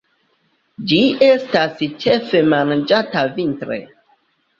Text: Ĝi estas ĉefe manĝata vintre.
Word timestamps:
Ĝi 0.91 1.01
estas 1.27 1.83
ĉefe 2.05 2.41
manĝata 2.55 3.23
vintre. 3.37 3.79